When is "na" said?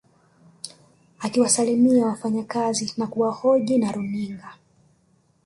2.97-3.07, 3.79-3.91